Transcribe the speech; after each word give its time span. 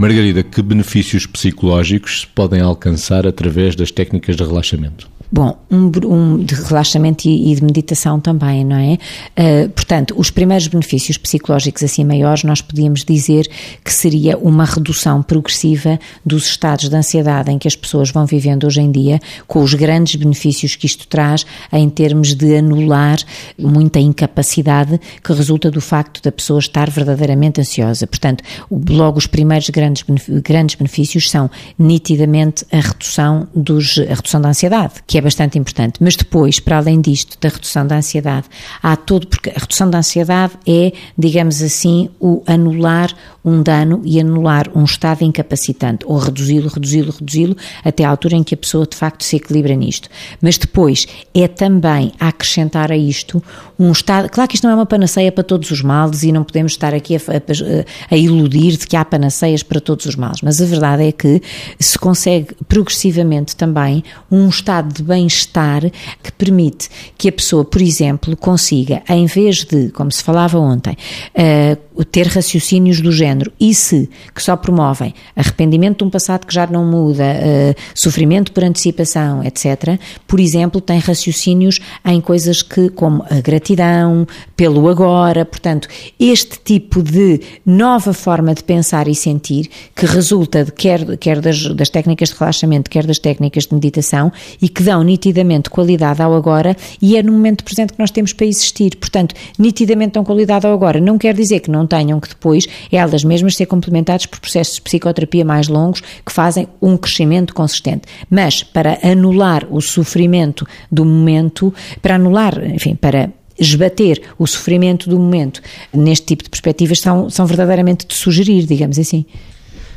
Margarida, 0.00 0.42
que 0.42 0.62
benefícios 0.62 1.26
psicológicos 1.26 2.22
se 2.22 2.26
podem 2.26 2.62
alcançar 2.62 3.26
através 3.26 3.76
das 3.76 3.90
técnicas 3.90 4.34
de 4.34 4.42
relaxamento? 4.42 5.06
Bom, 5.32 5.56
um, 5.70 5.90
um, 6.06 6.38
de 6.38 6.56
relaxamento 6.56 7.28
e, 7.28 7.52
e, 7.52 7.54
de 7.54 7.62
meditação 7.62 8.18
também, 8.18 8.64
não 8.64 8.76
é? 8.76 8.98
Uh, 9.38 9.68
portanto, 9.68 10.12
os 10.16 10.28
primeiros 10.28 10.66
benefícios 10.66 11.16
psicológicos 11.16 11.84
assim 11.84 12.04
maiores, 12.04 12.42
nós 12.42 12.60
podíamos 12.60 13.04
dizer 13.04 13.48
que 13.84 13.92
seria 13.92 14.36
uma 14.36 14.64
redução 14.64 15.22
progressiva 15.22 16.00
dos 16.26 16.46
estados 16.46 16.88
de 16.88 16.96
ansiedade 16.96 17.48
em 17.50 17.58
que 17.58 17.68
as 17.68 17.76
pessoas 17.76 18.10
vão 18.10 18.26
vivendo 18.26 18.64
hoje 18.64 18.80
em 18.80 18.90
dia, 18.90 19.20
com 19.46 19.62
os 19.62 19.72
grandes 19.72 20.16
benefícios 20.16 20.74
que 20.74 20.86
isto 20.86 21.06
traz 21.06 21.46
em 21.72 21.88
termos 21.88 22.34
de 22.34 22.56
anular 22.56 23.18
muita 23.56 24.00
incapacidade 24.00 25.00
que 25.22 25.32
resulta 25.32 25.70
do 25.70 25.80
facto 25.80 26.20
da 26.22 26.32
pessoa 26.32 26.58
estar 26.58 26.90
verdadeiramente 26.90 27.60
ansiosa. 27.60 28.04
Portanto, 28.04 28.42
logo 28.68 29.18
os 29.18 29.28
primeiros 29.28 29.70
grandes, 29.70 30.04
grandes 30.42 30.74
benefícios 30.74 31.30
são 31.30 31.48
nitidamente 31.78 32.64
a 32.72 32.80
redução 32.80 33.46
dos, 33.54 33.96
a 33.98 34.14
redução 34.14 34.40
da 34.40 34.48
ansiedade, 34.48 34.94
que 35.06 35.18
é 35.18 35.19
é 35.20 35.22
bastante 35.22 35.58
importante. 35.58 35.94
Mas 36.00 36.16
depois, 36.16 36.58
para 36.58 36.78
além 36.78 37.00
disto, 37.00 37.38
da 37.40 37.48
redução 37.48 37.86
da 37.86 37.96
ansiedade, 37.96 38.46
há 38.82 38.96
todo, 38.96 39.26
porque 39.26 39.50
a 39.50 39.58
redução 39.58 39.88
da 39.88 39.98
ansiedade 39.98 40.54
é, 40.66 40.92
digamos 41.16 41.62
assim, 41.62 42.08
o 42.18 42.42
anular 42.46 43.14
um 43.44 43.62
dano 43.62 44.02
e 44.04 44.20
anular 44.20 44.68
um 44.74 44.84
estado 44.84 45.22
incapacitante, 45.22 46.04
ou 46.06 46.18
reduzi-lo, 46.18 46.68
reduzi-lo, 46.68 47.12
reduzi-lo, 47.12 47.56
até 47.84 48.04
à 48.04 48.10
altura 48.10 48.36
em 48.36 48.42
que 48.42 48.54
a 48.54 48.58
pessoa 48.58 48.86
de 48.86 48.96
facto 48.96 49.24
se 49.24 49.36
equilibra 49.36 49.74
nisto. 49.74 50.08
Mas 50.40 50.58
depois 50.58 51.06
é 51.34 51.48
também 51.48 52.12
acrescentar 52.18 52.92
a 52.92 52.96
isto 52.96 53.42
um 53.78 53.92
estado. 53.92 54.28
Claro 54.28 54.48
que 54.48 54.56
isto 54.56 54.64
não 54.64 54.72
é 54.72 54.74
uma 54.74 54.86
panaceia 54.86 55.32
para 55.32 55.42
todos 55.42 55.70
os 55.70 55.82
males 55.82 56.22
e 56.22 56.32
não 56.32 56.44
podemos 56.44 56.72
estar 56.72 56.94
aqui 56.94 57.16
a, 57.16 57.18
a, 57.18 58.14
a 58.14 58.16
iludir 58.16 58.76
de 58.76 58.86
que 58.86 58.96
há 58.96 59.04
panaceias 59.04 59.62
para 59.62 59.80
todos 59.80 60.04
os 60.06 60.16
males, 60.16 60.40
mas 60.42 60.60
a 60.60 60.66
verdade 60.66 61.04
é 61.04 61.12
que 61.12 61.40
se 61.78 61.98
consegue 61.98 62.54
progressivamente 62.68 63.56
também 63.56 64.04
um 64.30 64.48
estado 64.48 64.92
de 64.92 65.02
bem-estar 65.10 65.82
que 66.22 66.32
permite 66.32 66.88
que 67.18 67.28
a 67.28 67.32
pessoa, 67.32 67.64
por 67.64 67.82
exemplo, 67.82 68.36
consiga, 68.36 69.02
em 69.08 69.26
vez 69.26 69.64
de, 69.64 69.90
como 69.90 70.10
se 70.10 70.22
falava 70.22 70.58
ontem, 70.58 70.96
uh, 71.34 72.04
ter 72.04 72.26
raciocínios 72.26 73.00
do 73.00 73.12
género 73.12 73.52
e 73.60 73.74
se, 73.74 74.08
que 74.34 74.42
só 74.42 74.56
promovem 74.56 75.14
arrependimento 75.36 75.98
de 75.98 76.04
um 76.04 76.10
passado 76.10 76.46
que 76.46 76.54
já 76.54 76.66
não 76.66 76.84
muda, 76.84 77.24
uh, 77.24 77.80
sofrimento 77.94 78.52
por 78.52 78.64
antecipação, 78.64 79.44
etc., 79.44 79.98
por 80.26 80.40
exemplo, 80.40 80.80
tem 80.80 80.98
raciocínios 80.98 81.80
em 82.04 82.20
coisas 82.20 82.62
que, 82.62 82.88
como 82.90 83.24
a 83.28 83.40
gratidão, 83.40 84.26
pelo 84.56 84.88
agora, 84.88 85.44
portanto, 85.44 85.88
este 86.18 86.58
tipo 86.60 87.02
de 87.02 87.40
nova 87.66 88.12
forma 88.12 88.54
de 88.54 88.62
pensar 88.62 89.08
e 89.08 89.14
sentir 89.14 89.68
que 89.94 90.06
resulta 90.06 90.64
de 90.64 90.72
quer, 90.72 91.16
quer 91.18 91.40
das, 91.40 91.66
das 91.74 91.90
técnicas 91.90 92.30
de 92.30 92.36
relaxamento, 92.36 92.90
quer 92.90 93.06
das 93.06 93.18
técnicas 93.18 93.66
de 93.66 93.74
meditação 93.74 94.32
e 94.60 94.68
que 94.68 94.82
dão 94.82 94.99
dão 95.00 95.04
nitidamente 95.04 95.70
qualidade 95.70 96.22
ao 96.22 96.34
agora 96.34 96.76
e 97.00 97.16
é 97.16 97.22
no 97.22 97.32
momento 97.32 97.64
presente 97.64 97.92
que 97.92 97.98
nós 97.98 98.10
temos 98.10 98.32
para 98.32 98.46
existir. 98.46 98.96
Portanto, 98.96 99.34
nitidamente 99.58 100.12
dão 100.12 100.24
qualidade 100.24 100.66
ao 100.66 100.72
agora. 100.72 101.00
Não 101.00 101.18
quer 101.18 101.34
dizer 101.34 101.60
que 101.60 101.70
não 101.70 101.86
tenham 101.86 102.20
que 102.20 102.28
depois 102.28 102.66
elas 102.92 103.24
mesmas 103.24 103.56
ser 103.56 103.66
complementadas 103.66 104.26
por 104.26 104.38
processos 104.38 104.76
de 104.76 104.82
psicoterapia 104.82 105.44
mais 105.44 105.68
longos 105.68 106.00
que 106.24 106.32
fazem 106.32 106.68
um 106.80 106.96
crescimento 106.96 107.54
consistente. 107.54 108.02
Mas 108.28 108.62
para 108.62 108.98
anular 109.02 109.66
o 109.70 109.80
sofrimento 109.80 110.66
do 110.92 111.04
momento, 111.04 111.72
para 112.02 112.16
anular, 112.16 112.62
enfim, 112.64 112.94
para 112.94 113.30
esbater 113.58 114.22
o 114.38 114.46
sofrimento 114.46 115.08
do 115.08 115.18
momento 115.18 115.60
neste 115.92 116.26
tipo 116.26 116.44
de 116.44 116.50
perspectivas 116.50 117.00
são, 117.00 117.28
são 117.28 117.46
verdadeiramente 117.46 118.06
de 118.06 118.14
sugerir, 118.14 118.64
digamos 118.64 118.98
assim. 118.98 119.24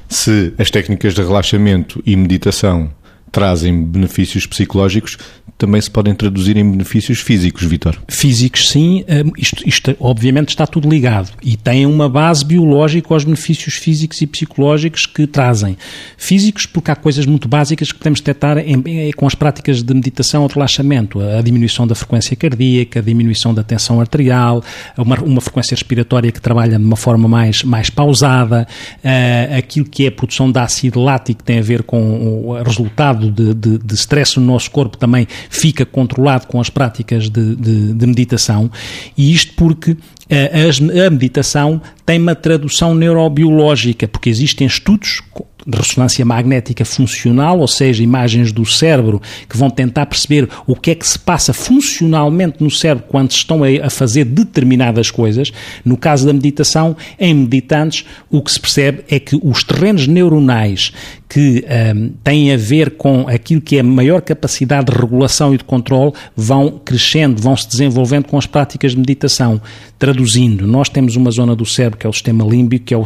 Se 0.10 0.54
as 0.58 0.70
técnicas 0.70 1.14
de 1.14 1.22
relaxamento 1.22 2.04
e 2.06 2.16
meditação 2.16 2.92
trazem 3.34 3.84
benefícios 3.84 4.46
psicológicos, 4.46 5.18
também 5.58 5.80
se 5.80 5.90
podem 5.90 6.14
traduzir 6.14 6.58
em 6.58 6.70
benefícios 6.70 7.20
físicos, 7.20 7.64
Vitor? 7.64 7.98
Físicos, 8.08 8.70
sim. 8.70 9.06
Hum, 9.08 9.32
isto, 9.38 9.68
isto, 9.68 9.96
obviamente 10.00 10.50
está 10.50 10.68
tudo 10.68 10.90
ligado 10.90 11.32
e 11.42 11.56
tem 11.56 11.86
uma 11.86 12.10
base 12.10 12.44
biológica 12.44 13.14
aos 13.14 13.24
benefícios 13.24 13.76
físicos 13.76 14.22
e 14.22 14.28
psicológicos 14.28 15.06
que 15.06 15.26
trazem. 15.28 15.78
Físicos, 16.18 16.66
porque 16.66 16.92
há 16.92 16.96
coisas 16.96 17.26
muito 17.26 17.48
básicas 17.48 17.92
que 17.92 17.98
podemos 17.98 18.20
detectar 18.20 18.58
em, 18.58 18.82
em, 18.86 19.12
com 19.12 19.28
as 19.28 19.36
práticas 19.36 19.82
de 19.82 19.94
meditação 19.94 20.44
ou 20.44 20.48
de 20.48 20.56
relaxamento. 20.56 21.22
A 21.22 21.42
diminuição 21.42 21.88
da 21.88 21.96
frequência 21.96 22.36
cardíaca, 22.36 23.00
a 23.00 23.04
diminuição 23.04 23.54
da 23.54 23.64
tensão 23.64 24.02
arterial, 24.02 24.64
uma, 24.98 25.20
uma 25.22 25.42
frequência 25.42 25.76
respiratória 25.76 26.32
que 26.32 26.42
trabalha 26.42 26.78
de 26.78 26.84
uma 26.84 26.96
forma 26.96 27.28
mais, 27.28 27.64
mais 27.64 27.90
pausada, 27.90 28.68
uh, 29.04 29.58
aquilo 29.58 29.86
que 29.86 30.06
é 30.06 30.08
a 30.08 30.12
produção 30.12 30.52
de 30.52 30.60
ácido 30.60 31.00
lático 31.00 31.40
que 31.40 31.44
tem 31.46 31.60
a 31.60 31.62
ver 31.62 31.84
com 31.84 32.48
o 32.48 32.64
resultado 32.64 33.32
de, 33.32 33.54
de, 33.54 33.78
de 33.78 33.96
stress 33.96 34.40
no 34.40 34.46
nosso 34.46 34.70
corpo 34.72 34.98
também 34.98 35.28
fica 35.50 35.86
controlado 35.86 36.48
com 36.48 36.60
as 36.60 36.70
práticas 36.70 37.30
de, 37.30 37.56
de, 37.56 37.94
de 37.94 38.08
meditação, 38.08 38.70
e 39.18 39.34
isto 39.34 39.54
porque 39.56 39.98
a, 40.30 41.08
a 41.08 41.10
meditação 41.10 41.82
tem 42.06 42.20
uma 42.20 42.36
tradução 42.36 42.96
neurobiológica, 42.96 44.08
porque 44.08 44.30
existem 44.30 44.68
estudos 44.68 45.22
de 45.66 45.78
ressonância 45.78 46.26
magnética 46.26 46.86
funcional, 46.86 47.60
ou 47.60 47.68
seja, 47.68 48.04
imagens 48.04 48.52
do 48.52 48.66
cérebro 48.66 49.22
que 49.50 49.58
vão 49.58 49.70
tentar 49.70 50.06
perceber 50.06 50.50
o 50.68 50.76
que 50.76 50.92
é 50.92 50.96
que 50.96 51.08
se 51.08 51.18
passa 51.18 51.54
funcionalmente 51.54 52.64
no 52.64 52.70
cérebro 52.70 53.06
quando 53.08 53.32
estão 53.32 53.62
a 53.64 53.90
fazer 53.90 54.26
determinadas 54.26 55.10
coisas. 55.10 55.52
No 55.84 55.98
caso 55.98 56.26
da 56.26 56.34
meditação, 56.34 56.96
em 57.20 57.34
meditantes, 57.34 58.06
o 58.30 58.42
que 58.42 58.52
se 58.52 58.60
percebe 58.60 59.04
é 59.10 59.20
que 59.20 59.40
os 59.42 59.64
terrenos 59.64 60.08
neuronais 60.08 60.92
que 61.34 61.66
um, 61.96 62.10
têm 62.24 62.54
a 62.54 62.58
ver 62.58 62.92
com 62.92 63.28
aquilo 63.28 63.60
que 63.60 63.78
é 63.78 63.80
a 63.80 63.84
maior 63.84 64.22
capacidade 64.22 64.92
de 64.92 64.98
regulação 65.00 65.52
e 65.52 65.58
de 65.58 65.64
controle 65.64 66.14
vão 66.36 66.80
crescendo, 66.86 67.42
vão 67.42 67.58
se 67.58 67.68
desenvolvendo 67.68 68.26
com 68.26 68.38
as 68.38 68.46
práticas 68.46 68.92
de 68.92 68.98
meditação. 68.98 69.60
Traduzindo, 69.98 70.68
nós 70.68 70.90
temos 70.90 71.16
uma 71.16 71.32
zona 71.32 71.56
do 71.56 71.66
cérebro 71.66 71.98
que 71.98 72.06
é 72.06 72.10
o 72.10 72.14
sistema 72.14 72.46
límbico, 72.46 72.86
que 72.86 72.94
é 72.94 72.98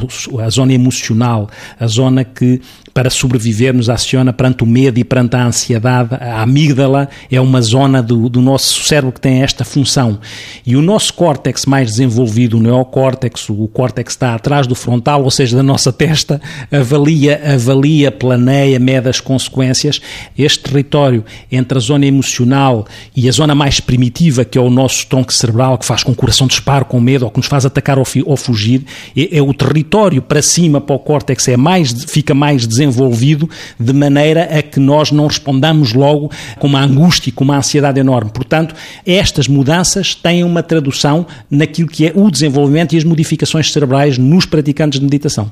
a 0.44 0.50
zona 0.50 0.74
emocional, 0.74 1.50
a 1.80 1.88
zona 1.88 2.26
que 2.26 2.47
para 2.94 3.10
sobreviver 3.10 3.74
nos 3.74 3.90
aciona 3.90 4.34
perante 4.34 4.64
o 4.64 4.68
medo 4.68 5.00
e 5.00 5.04
perante 5.04 5.36
a 5.36 5.46
ansiedade. 5.46 6.16
A 6.20 6.42
amígdala 6.42 7.10
é 7.32 7.40
uma 7.40 7.62
zona 7.62 8.02
do, 8.02 8.28
do 8.28 8.42
nosso 8.42 8.84
cérebro 8.84 9.12
que 9.12 9.22
tem 9.22 9.44
esta 9.44 9.64
função. 9.64 10.20
E 10.66 10.76
o 10.76 10.82
nosso 10.82 11.14
córtex 11.14 11.66
mais 11.66 11.92
desenvolvido, 11.92 12.58
o 12.58 12.62
neocórtex, 12.62 13.50
o 13.50 13.68
córtex 13.68 14.14
está 14.14 14.34
atrás 14.34 14.66
do 14.66 14.76
frontal, 14.76 15.24
ou 15.24 15.32
seja, 15.32 15.56
da 15.56 15.64
nossa 15.64 15.94
testa, 15.94 16.42
avalia, 16.72 17.40
avalia, 17.54 18.12
planeia, 18.12 18.80
mede 18.80 19.10
as 19.10 19.20
consequências. 19.20 20.02
Este 20.38 20.64
território 20.64 21.24
entre 21.52 21.78
a 21.78 21.82
zona 21.82 22.06
emocional 22.06 22.86
e 23.16 23.30
a 23.30 23.32
zona 23.32 23.54
mais 23.54 23.80
primitiva, 23.80 24.44
que 24.44 24.58
é 24.58 24.62
o 24.62 24.70
nosso 24.70 25.06
tronco 25.08 25.34
cerebral, 25.34 25.78
que 25.78 25.86
faz 25.86 26.04
com 26.04 26.12
que 26.14 26.18
o 26.18 26.22
coração 26.22 26.48
dispare 26.48 26.86
com 26.86 27.00
medo 27.00 27.26
ou 27.26 27.32
que 27.32 27.38
nos 27.38 27.48
faz 27.48 27.66
atacar 27.66 27.98
ou, 27.98 28.06
ou 28.26 28.38
fugir, 28.38 28.84
é, 29.16 29.38
é, 29.38 29.42
o 29.42 29.54
território 29.54 30.22
para 30.22 30.42
cima, 30.42 30.82
para 30.82 30.96
o 30.96 31.00
córtex, 31.00 31.48
é 31.48 31.58
mais, 31.58 32.06
fica 32.06 32.34
mais 32.38 32.66
desenvolvido 32.66 33.50
de 33.80 33.92
maneira 33.92 34.44
a 34.44 34.62
que 34.62 34.80
nós 34.80 35.12
não 35.12 35.28
respondamos 35.28 35.94
logo 35.94 36.32
com 36.60 36.68
uma 36.68 36.82
angústia 36.82 37.30
e 37.30 37.34
com 37.34 37.44
uma 37.44 37.58
ansiedade 37.58 38.00
enorme. 38.00 38.32
Portanto, 38.32 38.76
estas 39.06 39.48
mudanças 39.48 40.16
têm 40.16 40.44
uma 40.44 40.64
tradução 40.64 41.26
naquilo 41.50 41.88
que 41.88 42.06
é 42.06 42.14
o 42.16 42.32
desenvolvimento 42.32 42.94
e 42.94 42.98
as 42.98 43.04
modificações 43.04 43.72
cerebrais 43.72 44.18
nos 44.18 44.46
praticantes 44.46 45.00
de 45.00 45.06
meditação. 45.06 45.52